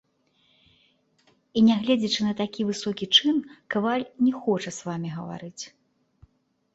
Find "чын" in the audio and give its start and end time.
3.17-3.37